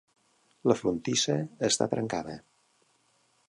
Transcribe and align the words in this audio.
La 0.71 0.75
frontissa 0.79 1.37
està 1.69 1.89
trencada. 1.95 2.41